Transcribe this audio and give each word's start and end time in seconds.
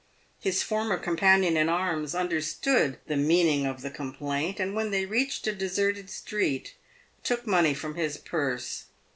His 0.39 0.63
former 0.63 0.97
companion 0.97 1.55
in 1.55 1.69
arms 1.69 2.15
understood 2.15 2.97
the 3.05 3.15
meaning 3.15 3.67
of 3.67 3.81
the 3.83 3.91
complaint, 3.91 4.59
and 4.59 4.73
when 4.73 4.89
they 4.89 5.05
reached 5.05 5.45
a 5.45 5.53
deserted 5.53 6.09
street 6.09 6.73
took 7.23 7.45
money 7.45 7.75
from 7.75 7.93
his 7.93 8.17
purse. 8.17 8.85